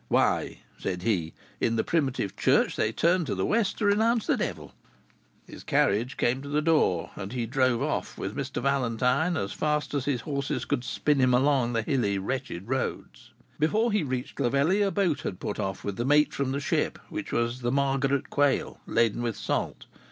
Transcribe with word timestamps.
Why," 0.07 0.61
said 0.79 1.03
he, 1.03 1.31
"in 1.59 1.75
the 1.75 1.83
primitive 1.83 2.35
church 2.35 2.75
they 2.75 2.91
turned 2.91 3.27
to 3.27 3.35
the 3.35 3.45
west 3.45 3.77
to 3.77 3.85
renounce 3.85 4.25
the 4.25 4.35
Devil." 4.35 4.73
His 5.45 5.63
carriage 5.63 6.17
came 6.17 6.41
to 6.41 6.49
the 6.49 6.59
door, 6.59 7.11
and 7.15 7.33
he 7.33 7.45
drove 7.45 7.83
off 7.83 8.17
with 8.17 8.35
Mr. 8.35 8.63
Valentine 8.63 9.37
as 9.37 9.53
fast 9.53 9.93
as 9.93 10.05
his 10.05 10.21
horses 10.21 10.65
could 10.65 10.83
spin 10.83 11.19
him 11.19 11.35
along 11.35 11.73
the 11.73 11.83
hilly, 11.83 12.17
wretched 12.17 12.67
roads. 12.67 13.29
Before 13.59 13.91
he 13.91 14.01
reached 14.01 14.33
Clovelly, 14.33 14.81
a 14.81 14.89
boat 14.89 15.21
had 15.21 15.39
put 15.39 15.59
off 15.59 15.83
with 15.83 15.97
the 15.97 16.03
mate 16.05 16.33
from 16.33 16.51
the 16.51 16.59
ship, 16.59 16.97
which 17.09 17.31
was 17.31 17.61
the 17.61 17.71
Margaret 17.71 18.31
Quail, 18.31 18.79
laden 18.87 19.21
with 19.21 19.37
salt. 19.37 19.85